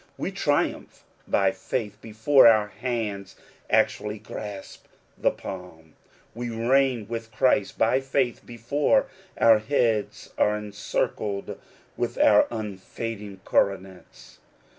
[0.17, 3.35] We triumph by faith before our hands
[3.69, 4.85] actually grasp
[5.15, 5.93] the palm.
[6.33, 9.05] We reign with Christ by faith before
[9.39, 11.59] our heads are encircled
[11.97, 14.39] with our unfading coronets.